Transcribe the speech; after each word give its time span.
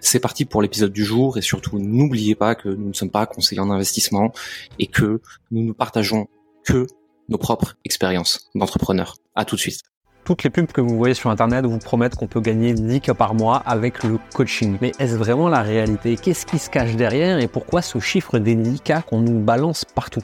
C'est 0.00 0.20
parti 0.20 0.44
pour 0.44 0.62
l'épisode 0.62 0.92
du 0.92 1.04
jour 1.04 1.38
et 1.38 1.42
surtout 1.42 1.78
n'oubliez 1.78 2.34
pas 2.34 2.54
que 2.54 2.68
nous 2.68 2.88
ne 2.88 2.92
sommes 2.92 3.10
pas 3.10 3.26
conseillers 3.26 3.60
en 3.60 3.70
investissement 3.70 4.32
et 4.78 4.86
que 4.86 5.20
nous 5.50 5.62
ne 5.64 5.72
partageons 5.72 6.28
que 6.64 6.86
nos 7.28 7.38
propres 7.38 7.76
expériences 7.84 8.50
d'entrepreneurs. 8.54 9.16
À 9.34 9.44
tout 9.44 9.56
de 9.56 9.60
suite. 9.60 9.80
Toutes 10.24 10.44
les 10.44 10.50
pubs 10.50 10.70
que 10.70 10.80
vous 10.80 10.96
voyez 10.96 11.14
sur 11.14 11.30
internet 11.30 11.64
vous 11.64 11.78
promettent 11.78 12.14
qu'on 12.14 12.28
peut 12.28 12.40
gagner 12.40 12.74
10 12.74 13.00
cas 13.00 13.14
par 13.14 13.34
mois 13.34 13.56
avec 13.56 14.04
le 14.04 14.18
coaching. 14.34 14.78
Mais 14.80 14.92
est-ce 15.00 15.16
vraiment 15.16 15.48
la 15.48 15.62
réalité? 15.62 16.16
Qu'est-ce 16.16 16.46
qui 16.46 16.58
se 16.58 16.70
cache 16.70 16.94
derrière 16.94 17.38
et 17.38 17.48
pourquoi 17.48 17.82
ce 17.82 17.98
chiffre 17.98 18.38
des 18.38 18.54
10 18.54 18.80
cas 18.80 19.02
qu'on 19.02 19.20
nous 19.20 19.40
balance 19.40 19.84
partout? 19.84 20.22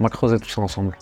On 0.00 0.04
va 0.04 0.10
creuser 0.10 0.38
tout 0.38 0.50
ça 0.50 0.60
ensemble. 0.60 0.98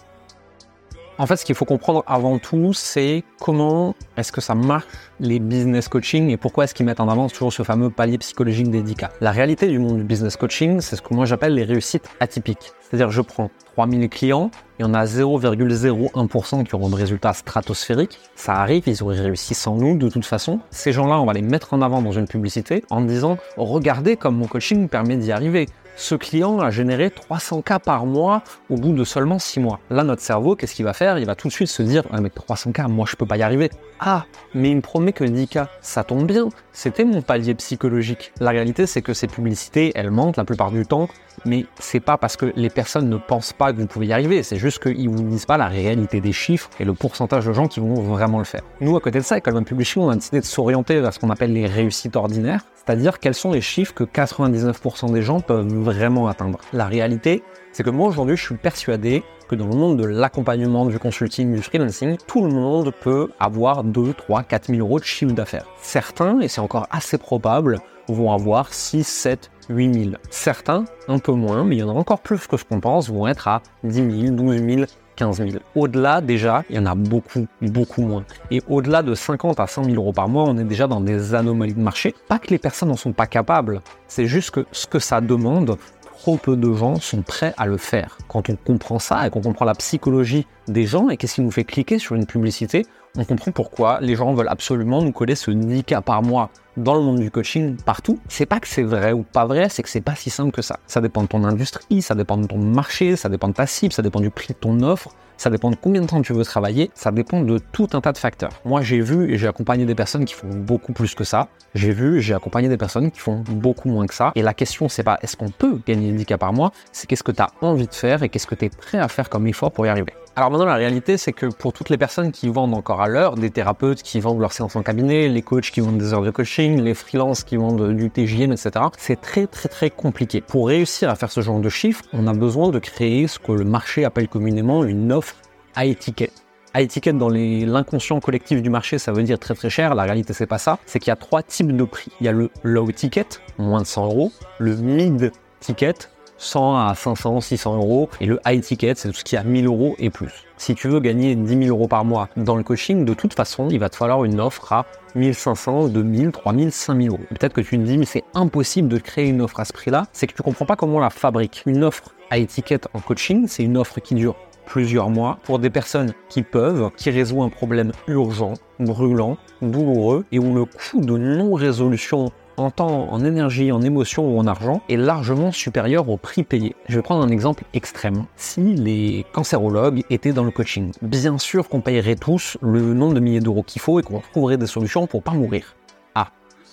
En 1.18 1.26
fait, 1.26 1.36
ce 1.36 1.46
qu'il 1.46 1.54
faut 1.54 1.64
comprendre 1.64 2.04
avant 2.06 2.38
tout, 2.38 2.74
c'est 2.74 3.24
comment 3.40 3.94
est-ce 4.18 4.32
que 4.32 4.42
ça 4.42 4.54
marche 4.54 4.84
les 5.18 5.38
business 5.38 5.88
coaching 5.88 6.28
et 6.28 6.36
pourquoi 6.36 6.64
est-ce 6.64 6.74
qu'ils 6.74 6.84
mettent 6.84 7.00
en 7.00 7.08
avant 7.08 7.28
toujours 7.28 7.54
ce 7.54 7.62
fameux 7.62 7.88
palier 7.88 8.18
psychologique 8.18 8.70
des 8.70 8.82
10 8.82 8.96
La 9.22 9.30
réalité 9.30 9.66
du 9.66 9.78
monde 9.78 9.96
du 9.96 10.04
business 10.04 10.36
coaching, 10.36 10.82
c'est 10.82 10.94
ce 10.94 11.00
que 11.00 11.14
moi 11.14 11.24
j'appelle 11.24 11.54
les 11.54 11.64
réussites 11.64 12.06
atypiques. 12.20 12.72
C'est-à-dire, 12.82 13.10
je 13.10 13.22
prends 13.22 13.50
3000 13.76 14.10
clients, 14.10 14.50
il 14.78 14.82
y 14.82 14.84
en 14.84 14.92
a 14.92 15.06
0,01% 15.06 16.64
qui 16.64 16.74
auront 16.74 16.90
de 16.90 16.94
résultats 16.94 17.32
stratosphériques. 17.32 18.18
Ça 18.34 18.56
arrive, 18.56 18.84
ils 18.86 19.02
auraient 19.02 19.20
réussi 19.20 19.54
sans 19.54 19.74
nous 19.76 19.96
de 19.96 20.10
toute 20.10 20.26
façon. 20.26 20.60
Ces 20.70 20.92
gens-là, 20.92 21.18
on 21.18 21.24
va 21.24 21.32
les 21.32 21.40
mettre 21.40 21.72
en 21.72 21.80
avant 21.80 22.02
dans 22.02 22.12
une 22.12 22.28
publicité 22.28 22.84
en 22.90 23.00
disant, 23.00 23.38
regardez 23.56 24.16
comme 24.16 24.36
mon 24.36 24.46
coaching 24.46 24.86
permet 24.88 25.16
d'y 25.16 25.32
arriver 25.32 25.66
ce 25.96 26.14
client 26.14 26.60
a 26.60 26.70
généré 26.70 27.10
300 27.10 27.62
cas 27.62 27.78
par 27.78 28.06
mois 28.06 28.42
au 28.70 28.76
bout 28.76 28.92
de 28.92 29.02
seulement 29.02 29.38
6 29.38 29.60
mois. 29.60 29.80
Là, 29.90 30.04
notre 30.04 30.22
cerveau, 30.22 30.54
qu'est-ce 30.54 30.74
qu'il 30.74 30.84
va 30.84 30.92
faire? 30.92 31.18
Il 31.18 31.26
va 31.26 31.34
tout 31.34 31.48
de 31.48 31.52
suite 31.52 31.68
se 31.68 31.82
dire 31.82 32.04
ah, 32.12 32.20
mais 32.20 32.30
300 32.30 32.72
cas, 32.72 32.86
moi 32.86 33.06
je 33.08 33.16
peux 33.16 33.26
pas 33.26 33.38
y 33.38 33.42
arriver. 33.42 33.70
Ah, 33.98 34.26
mais 34.54 34.70
il 34.70 34.76
me 34.76 34.80
promet 34.82 35.12
que 35.12 35.24
10 35.24 35.48
cas, 35.48 35.68
ça 35.80 36.04
tombe 36.04 36.26
bien, 36.26 36.50
c'était 36.72 37.04
mon 37.04 37.22
palier 37.22 37.54
psychologique. 37.54 38.32
La 38.40 38.50
réalité, 38.50 38.86
c'est 38.86 39.00
que 39.00 39.14
ces 39.14 39.26
publicités, 39.26 39.92
elles 39.94 40.10
mentent 40.10 40.36
la 40.36 40.44
plupart 40.44 40.70
du 40.70 40.84
temps, 40.84 41.08
mais 41.46 41.64
c'est 41.78 42.00
pas 42.00 42.18
parce 42.18 42.36
que 42.36 42.52
les 42.56 42.68
personnes 42.68 43.08
ne 43.08 43.16
pensent 43.16 43.54
pas 43.54 43.72
que 43.72 43.78
vous 43.78 43.86
pouvez 43.86 44.06
y 44.06 44.12
arriver, 44.12 44.42
c'est 44.42 44.56
juste 44.58 44.82
qu'ils 44.82 45.08
vous 45.08 45.22
disent 45.22 45.46
pas 45.46 45.56
la 45.56 45.68
réalité 45.68 46.20
des 46.20 46.32
chiffres 46.32 46.68
et 46.78 46.84
le 46.84 46.92
pourcentage 46.92 47.46
de 47.46 47.52
gens 47.52 47.68
qui 47.68 47.80
vont 47.80 47.94
vraiment 47.94 48.38
le 48.38 48.44
faire. 48.44 48.62
Nous, 48.80 48.94
à 48.96 49.00
côté 49.00 49.18
de 49.18 49.24
ça, 49.24 49.36
avec 49.36 49.44
Calvin 49.44 49.62
Publishing, 49.62 50.02
on 50.02 50.10
a 50.10 50.14
décidé 50.14 50.40
de 50.40 50.44
s'orienter 50.44 51.00
vers 51.00 51.14
ce 51.14 51.18
qu'on 51.18 51.30
appelle 51.30 51.52
les 51.52 51.66
réussites 51.66 52.16
ordinaires, 52.16 52.60
c'est-à-dire 52.74 53.18
quels 53.18 53.34
sont 53.34 53.52
les 53.52 53.60
chiffres 53.60 53.94
que 53.94 54.04
99% 54.04 55.12
des 55.12 55.22
gens 55.22 55.40
peuvent 55.40 55.64
vraiment 55.86 56.28
atteindre. 56.28 56.58
La 56.72 56.86
réalité, 56.86 57.42
c'est 57.72 57.82
que 57.82 57.90
moi 57.90 58.08
aujourd'hui, 58.08 58.36
je 58.36 58.42
suis 58.42 58.56
persuadé 58.56 59.22
que 59.48 59.54
dans 59.54 59.68
le 59.68 59.76
monde 59.76 59.98
de 59.98 60.04
l'accompagnement, 60.04 60.86
du 60.86 60.98
consulting, 60.98 61.54
du 61.54 61.62
freelancing, 61.62 62.16
tout 62.26 62.42
le 62.42 62.50
monde 62.50 62.92
peut 63.00 63.30
avoir 63.38 63.84
2, 63.84 64.12
3, 64.12 64.42
4 64.42 64.66
000 64.66 64.80
euros 64.80 64.98
de 64.98 65.04
chiffre 65.04 65.32
d'affaires. 65.32 65.66
Certains, 65.80 66.40
et 66.40 66.48
c'est 66.48 66.60
encore 66.60 66.86
assez 66.90 67.16
probable, 67.16 67.78
vont 68.08 68.32
avoir 68.32 68.74
6, 68.74 69.04
7, 69.04 69.50
8 69.68 69.94
000. 69.94 70.16
Certains, 70.30 70.84
un 71.06 71.18
peu 71.18 71.32
moins, 71.32 71.64
mais 71.64 71.76
il 71.76 71.78
y 71.78 71.82
en 71.82 71.88
a 71.88 71.92
encore 71.92 72.20
plus 72.20 72.46
que 72.46 72.56
ce 72.56 72.64
qu'on 72.64 72.80
pense, 72.80 73.08
vont 73.08 73.28
être 73.28 73.46
à 73.48 73.62
10 73.84 73.94
000, 73.94 74.34
12 74.34 74.62
000, 74.62 74.82
15 75.16 75.38
000. 75.38 75.50
Au-delà, 75.74 76.20
déjà, 76.20 76.62
il 76.70 76.76
y 76.76 76.78
en 76.78 76.86
a 76.86 76.94
beaucoup, 76.94 77.46
beaucoup 77.60 78.02
moins. 78.02 78.24
Et 78.50 78.62
au-delà 78.68 79.02
de 79.02 79.14
50 79.14 79.58
à 79.58 79.66
100 79.66 79.84
000 79.84 79.96
euros 79.96 80.12
par 80.12 80.28
mois, 80.28 80.44
on 80.44 80.56
est 80.58 80.64
déjà 80.64 80.86
dans 80.86 81.00
des 81.00 81.34
anomalies 81.34 81.74
de 81.74 81.80
marché. 81.80 82.14
Pas 82.28 82.38
que 82.38 82.48
les 82.48 82.58
personnes 82.58 82.90
n'en 82.90 82.96
sont 82.96 83.12
pas 83.12 83.26
capables, 83.26 83.80
c'est 84.06 84.26
juste 84.26 84.50
que 84.50 84.66
ce 84.72 84.86
que 84.86 84.98
ça 84.98 85.20
demande, 85.20 85.76
trop 86.18 86.36
peu 86.36 86.56
de 86.56 86.72
gens 86.72 86.96
sont 86.96 87.22
prêts 87.22 87.54
à 87.56 87.66
le 87.66 87.76
faire. 87.76 88.18
Quand 88.28 88.48
on 88.50 88.56
comprend 88.56 88.98
ça 88.98 89.26
et 89.26 89.30
qu'on 89.30 89.42
comprend 89.42 89.64
la 89.64 89.74
psychologie 89.74 90.46
des 90.68 90.86
gens 90.86 91.08
et 91.08 91.16
qu'est-ce 91.16 91.36
qui 91.36 91.42
nous 91.42 91.50
fait 91.50 91.64
cliquer 91.64 91.98
sur 91.98 92.14
une 92.14 92.26
publicité, 92.26 92.86
on 93.16 93.24
comprend 93.24 93.50
pourquoi 93.50 93.98
les 94.00 94.14
gens 94.14 94.34
veulent 94.34 94.48
absolument 94.48 95.02
nous 95.02 95.12
coller 95.12 95.34
ce 95.34 95.50
10 95.50 95.84
cas 95.84 96.00
par 96.00 96.22
mois 96.22 96.50
dans 96.76 96.94
le 96.94 97.00
monde 97.00 97.18
du 97.18 97.30
coaching 97.30 97.76
partout. 97.76 98.18
C'est 98.28 98.46
pas 98.46 98.60
que 98.60 98.68
c'est 98.68 98.82
vrai 98.82 99.12
ou 99.12 99.22
pas 99.22 99.46
vrai, 99.46 99.68
c'est 99.70 99.82
que 99.82 99.88
c'est 99.88 100.00
pas 100.00 100.14
si 100.14 100.30
simple 100.30 100.52
que 100.52 100.62
ça. 100.62 100.78
Ça 100.86 101.00
dépend 101.00 101.22
de 101.22 101.28
ton 101.28 101.44
industrie, 101.44 102.02
ça 102.02 102.14
dépend 102.14 102.36
de 102.36 102.46
ton 102.46 102.58
marché, 102.58 103.16
ça 103.16 103.28
dépend 103.28 103.48
de 103.48 103.54
ta 103.54 103.66
cible, 103.66 103.92
ça 103.92 104.02
dépend 104.02 104.20
du 104.20 104.30
prix 104.30 104.52
de 104.52 104.58
ton 104.58 104.80
offre, 104.82 105.10
ça 105.38 105.50
dépend 105.50 105.70
de 105.70 105.76
combien 105.76 106.02
de 106.02 106.06
temps 106.06 106.20
tu 106.22 106.32
veux 106.32 106.44
travailler, 106.44 106.90
ça 106.94 107.10
dépend 107.10 107.40
de 107.40 107.58
tout 107.58 107.88
un 107.92 108.00
tas 108.00 108.12
de 108.12 108.18
facteurs. 108.18 108.52
Moi, 108.64 108.82
j'ai 108.82 109.00
vu 109.00 109.32
et 109.32 109.38
j'ai 109.38 109.48
accompagné 109.48 109.84
des 109.84 109.94
personnes 109.94 110.24
qui 110.24 110.34
font 110.34 110.48
beaucoup 110.48 110.92
plus 110.92 111.14
que 111.14 111.24
ça. 111.24 111.48
J'ai 111.74 111.92
vu 111.92 112.18
et 112.18 112.20
j'ai 112.20 112.34
accompagné 112.34 112.68
des 112.68 112.78
personnes 112.78 113.10
qui 113.10 113.20
font 113.20 113.42
beaucoup 113.46 113.88
moins 113.88 114.06
que 114.06 114.14
ça. 114.14 114.32
Et 114.34 114.42
la 114.42 114.54
question, 114.54 114.88
c'est 114.88 115.02
pas 115.02 115.18
est-ce 115.22 115.36
qu'on 115.36 115.50
peut 115.50 115.80
gagner 115.86 116.12
10 116.12 116.24
cas 116.24 116.38
par 116.38 116.52
mois, 116.52 116.72
c'est 116.92 117.06
qu'est-ce 117.06 117.22
que 117.22 117.32
tu 117.32 117.42
as 117.42 117.50
envie 117.60 117.86
de 117.86 117.94
faire 117.94 118.22
et 118.22 118.28
qu'est-ce 118.28 118.46
que 118.46 118.54
tu 118.54 118.66
es 118.66 118.70
prêt 118.70 118.98
à 118.98 119.08
faire 119.08 119.28
comme 119.28 119.46
effort 119.46 119.72
pour 119.72 119.86
y 119.86 119.88
arriver. 119.88 120.12
Alors 120.38 120.50
maintenant, 120.50 120.66
la 120.66 120.74
réalité, 120.74 121.16
c'est 121.16 121.32
que 121.32 121.46
pour 121.46 121.72
toutes 121.72 121.88
les 121.88 121.96
personnes 121.96 122.30
qui 122.30 122.50
vendent 122.50 122.74
encore 122.74 123.00
à 123.00 123.08
l'heure, 123.08 123.36
des 123.36 123.48
thérapeutes 123.48 124.02
qui 124.02 124.20
vendent 124.20 124.38
leur 124.38 124.52
séance 124.52 124.76
en 124.76 124.82
cabinet, 124.82 125.28
les 125.28 125.40
coachs 125.40 125.70
qui 125.70 125.80
vendent 125.80 125.96
des 125.96 126.12
heures 126.12 126.20
de 126.20 126.30
coaching, 126.30 126.78
les 126.82 126.92
freelances 126.92 127.42
qui 127.42 127.56
vendent 127.56 127.94
du 127.94 128.10
TGM, 128.10 128.52
etc., 128.52 128.70
c'est 128.98 129.18
très 129.18 129.46
très 129.46 129.70
très 129.70 129.88
compliqué. 129.88 130.42
Pour 130.42 130.68
réussir 130.68 131.08
à 131.08 131.14
faire 131.14 131.30
ce 131.30 131.40
genre 131.40 131.58
de 131.58 131.70
chiffres, 131.70 132.04
on 132.12 132.26
a 132.26 132.34
besoin 132.34 132.68
de 132.68 132.78
créer 132.78 133.28
ce 133.28 133.38
que 133.38 133.52
le 133.52 133.64
marché 133.64 134.04
appelle 134.04 134.28
communément 134.28 134.84
une 134.84 135.10
offre 135.10 135.36
à 135.74 135.86
étiquette. 135.86 136.44
À 136.74 136.82
étiquette 136.82 137.16
dans 137.16 137.30
l'inconscient 137.30 138.20
collectif 138.20 138.60
du 138.60 138.68
marché, 138.68 138.98
ça 138.98 139.12
veut 139.12 139.22
dire 139.22 139.38
très 139.38 139.54
très 139.54 139.70
cher. 139.70 139.94
La 139.94 140.02
réalité, 140.02 140.34
c'est 140.34 140.44
pas 140.44 140.58
ça. 140.58 140.78
C'est 140.84 140.98
qu'il 140.98 141.08
y 141.08 141.12
a 141.12 141.16
trois 141.16 141.42
types 141.42 141.74
de 141.74 141.84
prix. 141.84 142.12
Il 142.20 142.26
y 142.26 142.28
a 142.28 142.32
le 142.32 142.50
low 142.62 142.92
ticket, 142.92 143.24
moins 143.56 143.80
de 143.80 143.86
100 143.86 144.04
euros, 144.04 144.32
le 144.58 144.76
mid 144.76 145.32
ticket, 145.60 145.94
100 146.38 146.76
à 146.76 146.94
500, 146.94 147.40
600 147.40 147.76
euros. 147.76 148.08
Et 148.20 148.26
le 148.26 148.40
high 148.46 148.60
ticket, 148.60 148.94
c'est 148.96 149.08
tout 149.08 149.14
ce 149.14 149.24
qui 149.24 149.36
a 149.36 149.42
1000 149.42 149.66
euros 149.66 149.96
et 149.98 150.10
plus. 150.10 150.46
Si 150.58 150.74
tu 150.74 150.88
veux 150.88 151.00
gagner 151.00 151.34
10 151.34 151.64
000 151.66 151.76
euros 151.76 151.88
par 151.88 152.04
mois 152.04 152.28
dans 152.36 152.56
le 152.56 152.62
coaching, 152.62 153.04
de 153.04 153.14
toute 153.14 153.34
façon, 153.34 153.68
il 153.70 153.78
va 153.78 153.88
te 153.88 153.96
falloir 153.96 154.24
une 154.24 154.40
offre 154.40 154.72
à 154.72 154.86
1500, 155.14 155.88
2000, 155.88 156.30
3000, 156.32 156.72
5000 156.72 157.08
euros. 157.10 157.20
Peut-être 157.30 157.52
que 157.52 157.60
tu 157.60 157.78
te 157.78 157.82
dis, 157.82 157.98
mais 157.98 158.06
c'est 158.06 158.24
impossible 158.34 158.88
de 158.88 158.98
créer 158.98 159.28
une 159.28 159.42
offre 159.42 159.60
à 159.60 159.64
ce 159.64 159.72
prix-là. 159.72 160.06
C'est 160.12 160.26
que 160.26 160.34
tu 160.34 160.42
comprends 160.42 160.66
pas 160.66 160.76
comment 160.76 160.96
on 160.96 161.00
la 161.00 161.10
fabrique. 161.10 161.62
Une 161.66 161.84
offre 161.84 162.10
à 162.30 162.38
étiquette 162.38 162.88
en 162.94 163.00
coaching, 163.00 163.46
c'est 163.48 163.62
une 163.62 163.76
offre 163.76 164.00
qui 164.00 164.14
dure 164.14 164.34
plusieurs 164.66 165.08
mois 165.08 165.38
pour 165.44 165.58
des 165.58 165.70
personnes 165.70 166.12
qui 166.28 166.42
peuvent, 166.42 166.90
qui 166.96 167.10
résout 167.10 167.42
un 167.42 167.48
problème 167.48 167.92
urgent, 168.08 168.54
brûlant, 168.78 169.38
douloureux 169.62 170.24
et 170.32 170.38
où 170.38 170.54
le 170.54 170.64
coût 170.64 171.00
de 171.00 171.16
non-résolution 171.16 172.30
en 172.56 172.70
temps, 172.70 173.08
en 173.10 173.24
énergie, 173.24 173.72
en 173.72 173.82
émotion 173.82 174.28
ou 174.28 174.38
en 174.38 174.46
argent 174.46 174.80
est 174.88 174.96
largement 174.96 175.52
supérieur 175.52 176.08
au 176.08 176.16
prix 176.16 176.42
payé. 176.42 176.74
Je 176.88 176.96
vais 176.96 177.02
prendre 177.02 177.24
un 177.24 177.28
exemple 177.28 177.64
extrême. 177.74 178.24
Si 178.36 178.60
les 178.60 179.24
cancérologues 179.32 180.02
étaient 180.10 180.32
dans 180.32 180.44
le 180.44 180.50
coaching, 180.50 180.92
bien 181.02 181.38
sûr 181.38 181.68
qu'on 181.68 181.80
payerait 181.80 182.16
tous 182.16 182.56
le 182.62 182.94
nombre 182.94 183.14
de 183.14 183.20
milliers 183.20 183.40
d'euros 183.40 183.62
qu'il 183.62 183.80
faut 183.80 184.00
et 184.00 184.02
qu'on 184.02 184.20
trouverait 184.20 184.56
des 184.56 184.66
solutions 184.66 185.06
pour 185.06 185.22
pas 185.22 185.32
mourir. 185.32 185.76
Ah, 186.14 186.28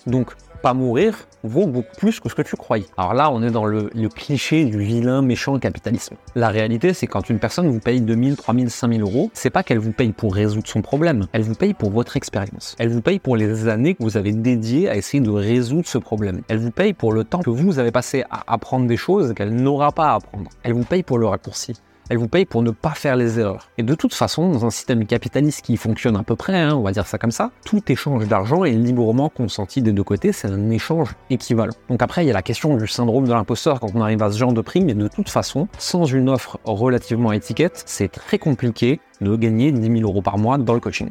donc 0.07 0.33
pas 0.63 0.74
mourir 0.74 1.28
vaut 1.44 1.68
beaucoup 1.68 1.96
plus 1.97 2.22
que 2.22 2.29
ce 2.29 2.35
que 2.35 2.41
tu 2.41 2.56
croyais. 2.56 2.85
Alors 2.96 3.13
là, 3.13 3.29
on 3.29 3.44
est 3.44 3.51
dans 3.51 3.66
le, 3.66 3.90
cliché 4.07 4.63
du 4.63 4.79
vilain, 4.79 5.22
méchant 5.22 5.59
capitalisme. 5.59 6.16
La 6.35 6.47
réalité, 6.47 6.94
c'est 6.94 7.06
quand 7.06 7.29
une 7.29 7.38
personne 7.38 7.68
vous 7.68 7.81
paye 7.81 8.00
2000, 8.00 8.38
3000, 8.38 8.69
5000 8.69 9.01
euros, 9.01 9.29
c'est 9.34 9.50
pas 9.50 9.62
qu'elle 9.62 9.79
vous 9.79 9.91
paye 9.91 10.13
pour 10.13 10.34
résoudre 10.34 10.68
son 10.68 10.81
problème, 10.81 11.28
elle 11.34 11.41
vous 11.41 11.53
paye 11.53 11.74
pour 11.74 11.91
votre 11.91 12.16
expérience. 12.16 12.78
Elle 12.79 12.90
vous 12.90 13.01
paye 13.01 13.19
pour 13.19 13.35
les 13.35 13.68
années 13.68 13.94
que 13.94 14.03
vous 14.03 14.16
avez 14.16 14.31
dédiées 14.31 14.88
à 14.88 14.96
essayer 14.96 15.22
de 15.22 15.29
résoudre 15.29 15.88
ce 15.88 15.97
problème. 15.97 16.41
Elle 16.47 16.59
vous 16.59 16.72
paye 16.72 16.94
pour 16.94 17.12
le 17.12 17.25
temps 17.25 17.41
que 17.41 17.50
vous 17.50 17.78
avez 17.78 17.91
passé 17.91 18.24
à 18.31 18.53
apprendre 18.53 18.88
des 18.88 18.97
choses 18.97 19.34
qu'elle 19.34 19.53
n'aura 19.53 19.92
pas 19.92 20.12
à 20.12 20.16
apprendre. 20.16 20.50
Elle 20.63 20.74
vous 20.74 20.86
paye 20.86 21.04
pour 21.04 21.18
le 21.18 21.27
raccourci 21.27 21.74
elle 22.09 22.17
vous 22.17 22.27
paye 22.27 22.45
pour 22.45 22.63
ne 22.63 22.71
pas 22.71 22.91
faire 22.91 23.15
les 23.15 23.39
erreurs. 23.39 23.69
Et 23.77 23.83
de 23.83 23.95
toute 23.95 24.13
façon, 24.13 24.50
dans 24.50 24.65
un 24.65 24.69
système 24.69 25.05
capitaliste 25.05 25.65
qui 25.65 25.77
fonctionne 25.77 26.15
à 26.15 26.23
peu 26.23 26.35
près, 26.35 26.59
hein, 26.59 26.75
on 26.75 26.81
va 26.81 26.91
dire 26.91 27.07
ça 27.07 27.17
comme 27.17 27.31
ça, 27.31 27.51
tout 27.65 27.81
échange 27.91 28.27
d'argent 28.27 28.63
est 28.63 28.71
librement 28.71 29.29
consenti 29.29 29.81
des 29.81 29.91
deux 29.91 30.03
côtés, 30.03 30.31
c'est 30.31 30.47
un 30.47 30.69
échange 30.69 31.15
équivalent. 31.29 31.73
Donc 31.89 32.01
après, 32.01 32.23
il 32.23 32.27
y 32.27 32.31
a 32.31 32.33
la 32.33 32.41
question 32.41 32.75
du 32.75 32.88
syndrome 32.88 33.27
de 33.27 33.33
l'imposteur 33.33 33.79
quand 33.79 33.89
on 33.95 34.01
arrive 34.01 34.21
à 34.23 34.31
ce 34.31 34.38
genre 34.38 34.53
de 34.53 34.61
prix, 34.61 34.81
mais 34.81 34.94
de 34.94 35.07
toute 35.07 35.29
façon, 35.29 35.67
sans 35.77 36.05
une 36.05 36.29
offre 36.29 36.59
relativement 36.63 37.31
étiquette, 37.31 37.83
c'est 37.85 38.11
très 38.11 38.38
compliqué 38.38 38.99
de 39.21 39.35
gagner 39.35 39.71
10 39.71 39.99
000 39.99 40.09
euros 40.09 40.21
par 40.21 40.38
mois 40.38 40.57
dans 40.57 40.73
le 40.73 40.79
coaching. 40.79 41.09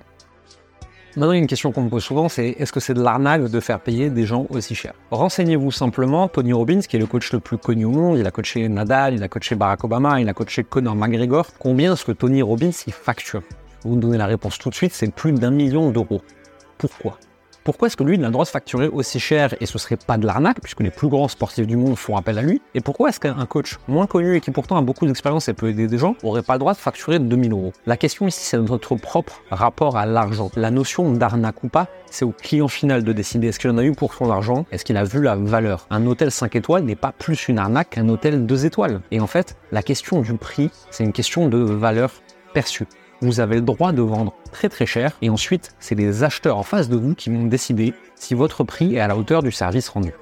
Maintenant, 1.14 1.32
une 1.32 1.46
question 1.46 1.72
qu'on 1.72 1.82
me 1.82 1.90
pose 1.90 2.02
souvent, 2.02 2.30
c'est 2.30 2.56
est-ce 2.58 2.72
que 2.72 2.80
c'est 2.80 2.94
de 2.94 3.02
l'arnaque 3.02 3.50
de 3.50 3.60
faire 3.60 3.80
payer 3.80 4.08
des 4.08 4.24
gens 4.24 4.46
aussi 4.48 4.74
cher? 4.74 4.94
Renseignez-vous 5.10 5.70
simplement, 5.70 6.26
Tony 6.26 6.54
Robbins, 6.54 6.80
qui 6.80 6.96
est 6.96 6.98
le 6.98 7.04
coach 7.04 7.34
le 7.34 7.40
plus 7.40 7.58
connu 7.58 7.84
au 7.84 7.90
monde, 7.90 8.18
il 8.18 8.26
a 8.26 8.30
coaché 8.30 8.66
Nadal, 8.70 9.12
il 9.12 9.22
a 9.22 9.28
coaché 9.28 9.54
Barack 9.54 9.84
Obama, 9.84 10.22
il 10.22 10.28
a 10.30 10.32
coaché 10.32 10.64
Conor 10.64 10.96
McGregor. 10.96 11.48
Combien 11.58 11.92
est-ce 11.92 12.06
que 12.06 12.12
Tony 12.12 12.40
Robbins 12.40 12.70
y 12.86 12.90
facture? 12.90 13.42
Vous 13.84 13.96
me 13.96 14.00
donnez 14.00 14.16
la 14.16 14.24
réponse 14.24 14.58
tout 14.58 14.70
de 14.70 14.74
suite, 14.74 14.94
c'est 14.94 15.12
plus 15.12 15.32
d'un 15.32 15.50
million 15.50 15.90
d'euros. 15.90 16.22
Pourquoi? 16.78 17.18
Pourquoi 17.64 17.86
est-ce 17.86 17.96
que 17.96 18.02
lui, 18.02 18.16
il 18.16 18.24
a 18.24 18.26
le 18.26 18.32
droit 18.32 18.44
de 18.44 18.50
facturer 18.50 18.88
aussi 18.88 19.20
cher 19.20 19.54
et 19.60 19.66
ce 19.66 19.78
serait 19.78 19.96
pas 19.96 20.18
de 20.18 20.26
l'arnaque, 20.26 20.60
puisque 20.60 20.80
les 20.80 20.90
plus 20.90 21.06
grands 21.06 21.28
sportifs 21.28 21.66
du 21.66 21.76
monde 21.76 21.96
font 21.96 22.16
appel 22.16 22.36
à 22.36 22.42
lui? 22.42 22.60
Et 22.74 22.80
pourquoi 22.80 23.08
est-ce 23.08 23.20
qu'un 23.20 23.46
coach 23.46 23.78
moins 23.86 24.06
connu 24.06 24.34
et 24.34 24.40
qui 24.40 24.50
pourtant 24.50 24.76
a 24.76 24.82
beaucoup 24.82 25.06
d'expérience 25.06 25.48
et 25.48 25.54
peut 25.54 25.68
aider 25.68 25.86
des 25.86 25.98
gens 25.98 26.16
aurait 26.24 26.42
pas 26.42 26.54
le 26.54 26.58
droit 26.58 26.72
de 26.72 26.78
facturer 26.78 27.20
2000 27.20 27.52
euros? 27.52 27.72
La 27.86 27.96
question 27.96 28.26
ici, 28.26 28.40
c'est 28.40 28.58
notre 28.58 28.96
propre 28.96 29.42
rapport 29.52 29.96
à 29.96 30.06
l'argent. 30.06 30.50
La 30.56 30.72
notion 30.72 31.12
d'arnaque 31.12 31.62
ou 31.62 31.68
pas, 31.68 31.86
c'est 32.10 32.24
au 32.24 32.32
client 32.32 32.66
final 32.66 33.04
de 33.04 33.12
décider 33.12 33.46
est-ce 33.46 33.60
qu'il 33.60 33.70
en 33.70 33.78
a 33.78 33.84
eu 33.84 33.92
pour 33.92 34.14
son 34.14 34.28
argent, 34.28 34.66
est-ce 34.72 34.84
qu'il 34.84 34.96
a 34.96 35.04
vu 35.04 35.22
la 35.22 35.36
valeur? 35.36 35.86
Un 35.90 36.04
hôtel 36.06 36.32
5 36.32 36.56
étoiles 36.56 36.82
n'est 36.82 36.96
pas 36.96 37.12
plus 37.12 37.46
une 37.48 37.58
arnaque 37.58 37.90
qu'un 37.90 38.08
hôtel 38.08 38.44
2 38.44 38.66
étoiles. 38.66 39.02
Et 39.12 39.20
en 39.20 39.28
fait, 39.28 39.56
la 39.70 39.84
question 39.84 40.20
du 40.20 40.34
prix, 40.34 40.70
c'est 40.90 41.04
une 41.04 41.12
question 41.12 41.48
de 41.48 41.58
valeur 41.58 42.10
perçue 42.54 42.86
vous 43.22 43.40
avez 43.40 43.56
le 43.56 43.62
droit 43.62 43.92
de 43.92 44.02
vendre 44.02 44.34
très 44.50 44.68
très 44.68 44.84
cher 44.84 45.16
et 45.22 45.30
ensuite 45.30 45.74
c'est 45.78 45.94
les 45.94 46.24
acheteurs 46.24 46.58
en 46.58 46.62
face 46.62 46.88
de 46.88 46.96
vous 46.96 47.14
qui 47.14 47.30
vont 47.30 47.46
décider 47.46 47.94
si 48.16 48.34
votre 48.34 48.64
prix 48.64 48.96
est 48.96 49.00
à 49.00 49.06
la 49.06 49.16
hauteur 49.16 49.42
du 49.42 49.52
service 49.52 49.88
rendu. 49.88 50.12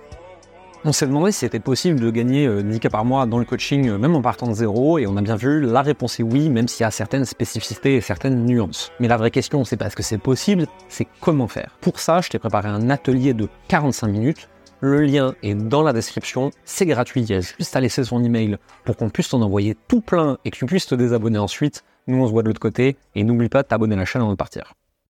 On 0.82 0.92
s'est 0.92 1.06
demandé 1.06 1.30
si 1.30 1.40
c'était 1.40 1.60
possible 1.60 2.00
de 2.00 2.10
gagner 2.10 2.48
10 2.62 2.80
cas 2.80 2.88
par 2.88 3.04
mois 3.04 3.26
dans 3.26 3.38
le 3.38 3.44
coaching, 3.44 3.90
euh, 3.90 3.98
même 3.98 4.16
en 4.16 4.22
partant 4.22 4.46
de 4.46 4.54
zéro, 4.54 4.98
et 4.98 5.06
on 5.06 5.14
a 5.18 5.20
bien 5.20 5.36
vu, 5.36 5.60
la 5.60 5.82
réponse 5.82 6.18
est 6.20 6.22
oui, 6.22 6.48
même 6.48 6.68
s'il 6.68 6.84
y 6.84 6.86
a 6.86 6.90
certaines 6.90 7.26
spécificités 7.26 7.96
et 7.96 8.00
certaines 8.00 8.46
nuances. 8.46 8.90
Mais 8.98 9.06
la 9.06 9.18
vraie 9.18 9.30
question, 9.30 9.62
c'est 9.64 9.76
pas 9.76 9.88
est-ce 9.88 9.96
que 9.96 10.02
c'est 10.02 10.16
possible, 10.16 10.66
c'est 10.88 11.06
comment 11.20 11.48
faire. 11.48 11.76
Pour 11.82 12.00
ça, 12.00 12.22
je 12.22 12.30
t'ai 12.30 12.38
préparé 12.38 12.68
un 12.68 12.88
atelier 12.88 13.34
de 13.34 13.46
45 13.68 14.06
minutes. 14.06 14.48
Le 14.82 15.02
lien 15.02 15.34
est 15.42 15.54
dans 15.54 15.82
la 15.82 15.92
description, 15.92 16.52
c'est 16.64 16.86
gratuit, 16.86 17.20
il 17.20 17.28
y 17.28 17.34
a 17.34 17.40
juste 17.40 17.76
à 17.76 17.80
laisser 17.80 18.02
son 18.02 18.24
email 18.24 18.56
pour 18.86 18.96
qu'on 18.96 19.10
puisse 19.10 19.28
t'en 19.28 19.42
envoyer 19.42 19.76
tout 19.88 20.00
plein 20.00 20.38
et 20.46 20.50
que 20.50 20.56
tu 20.56 20.64
puisses 20.64 20.86
te 20.86 20.94
désabonner 20.94 21.38
ensuite. 21.38 21.84
Nous, 22.06 22.16
on 22.16 22.26
se 22.26 22.32
voit 22.32 22.42
de 22.42 22.48
l'autre 22.48 22.60
côté, 22.60 22.96
et 23.14 23.22
n'oublie 23.22 23.50
pas 23.50 23.62
de 23.62 23.68
t'abonner 23.68 23.94
à 23.94 23.98
la 23.98 24.04
chaîne 24.06 24.22
avant 24.22 24.30
de 24.30 24.36
partir. 24.36 24.72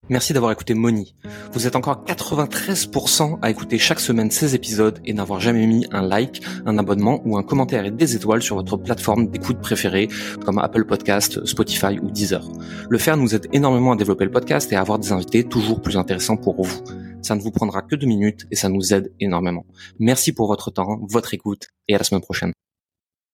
Merci 0.09 0.33
d'avoir 0.33 0.53
écouté 0.53 0.75
Moni. 0.75 1.17
Vous 1.53 1.67
êtes 1.67 1.75
encore 1.75 2.05
93% 2.07 3.41
à 3.43 3.51
écouter 3.51 3.77
chaque 3.77 3.99
semaine 3.99 4.31
ces 4.31 4.55
épisodes 4.55 5.01
et 5.05 5.13
n'avoir 5.13 5.41
jamais 5.41 5.67
mis 5.67 5.85
un 5.91 6.03
like, 6.03 6.43
un 6.65 6.79
abonnement 6.79 7.21
ou 7.25 7.37
un 7.37 7.43
commentaire 7.43 7.85
et 7.87 7.91
des 7.91 8.15
étoiles 8.15 8.43
sur 8.43 8.55
votre 8.55 8.77
plateforme 8.77 9.27
d'écoute 9.27 9.59
préférée 9.59 10.09
comme 10.45 10.61
Apple 10.61 10.85
Podcast, 10.85 11.45
Spotify 11.45 11.99
ou 12.01 12.12
Deezer. 12.12 12.49
Le 12.89 12.99
faire 12.99 13.17
nous 13.17 13.35
aide 13.35 13.49
énormément 13.53 13.93
à 13.93 13.97
développer 13.97 14.27
le 14.27 14.31
podcast 14.31 14.71
et 14.71 14.77
à 14.77 14.81
avoir 14.81 15.01
des 15.01 15.11
invités 15.11 15.43
toujours 15.43 15.83
plus 15.83 15.97
intéressants 15.97 16.37
pour 16.37 16.62
vous. 16.62 16.85
Ça 17.26 17.34
ne 17.34 17.40
vous 17.40 17.50
prendra 17.50 17.82
que 17.82 17.96
deux 17.96 18.06
minutes 18.06 18.46
et 18.52 18.56
ça 18.56 18.69
nous 18.69 18.94
aide 18.94 19.12
énormément. 19.19 19.67
Merci 19.99 20.32
pour 20.32 20.46
votre 20.46 20.70
temps, 20.70 21.00
votre 21.08 21.34
écoute 21.34 21.67
et 21.88 21.96
à 21.96 21.99
la 21.99 22.05
semaine 22.05 22.23
prochaine. 22.23 22.52